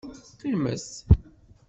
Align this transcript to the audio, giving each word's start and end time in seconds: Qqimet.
Qqimet. 0.29 0.87